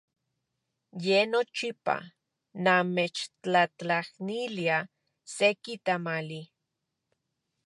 Ye 1.03 1.19
nochipa 1.31 1.95
namechtlajtlanilia 2.63 4.77
seki 5.35 5.73
tamali. 5.85 6.41